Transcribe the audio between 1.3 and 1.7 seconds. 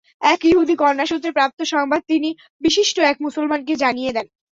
প্রাপ্ত